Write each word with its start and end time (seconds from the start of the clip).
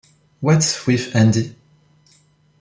What's 0.39 0.87
with 0.87 1.15
Andy? 1.15 1.55